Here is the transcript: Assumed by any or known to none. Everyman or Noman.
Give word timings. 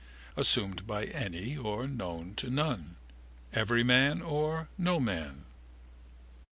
Assumed 0.35 0.87
by 0.87 1.03
any 1.05 1.55
or 1.55 1.85
known 1.87 2.33
to 2.37 2.49
none. 2.49 2.95
Everyman 3.53 4.23
or 4.23 4.67
Noman. 4.75 5.45